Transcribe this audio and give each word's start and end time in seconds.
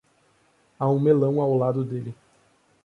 Há 0.79 0.89
um 0.89 0.99
melão 0.99 1.39
ao 1.39 1.53
lado 1.55 1.85
dele. 1.85 2.15